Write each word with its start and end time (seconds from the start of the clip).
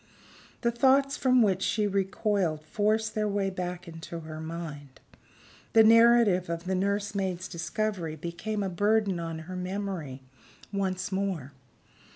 The 0.61 0.71
thoughts 0.71 1.15
from 1.15 1.43
which 1.43 1.61
she 1.61 1.85
recoiled 1.85 2.63
forced 2.65 3.13
their 3.13 3.27
way 3.27 3.51
back 3.51 3.87
into 3.87 4.21
her 4.21 4.39
mind; 4.41 4.99
the 5.73 5.83
narrative 5.83 6.49
of 6.49 6.63
the 6.63 6.73
nursemaid's 6.73 7.47
discovery 7.47 8.15
became 8.15 8.63
a 8.63 8.67
burden 8.69 9.19
on 9.19 9.37
her 9.45 9.55
memory 9.55 10.23
once 10.73 11.11
more. 11.11 11.51